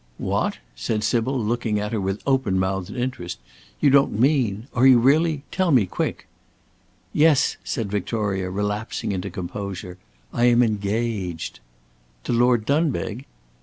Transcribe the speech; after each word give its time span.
"What!" 0.17 0.57
said 0.75 1.03
Sybil, 1.03 1.39
looking 1.39 1.79
at 1.79 1.91
her 1.91 2.01
with 2.01 2.23
open 2.25 2.57
mouthed 2.57 2.89
interest; 2.89 3.37
"you 3.79 3.91
don't 3.91 4.19
mean 4.19 4.65
are 4.73 4.87
you 4.87 4.97
really 4.97 5.43
tell 5.51 5.69
me, 5.69 5.85
quick!" 5.85 6.25
"Yes!" 7.13 7.57
said 7.63 7.91
Victoria 7.91 8.49
relapsing 8.49 9.11
into 9.11 9.29
composure; 9.29 9.99
"I 10.33 10.45
am 10.45 10.63
engaged!" 10.63 11.59
"To 12.23 12.33
Lord 12.33 12.65
Dunbeg?" 12.65 13.25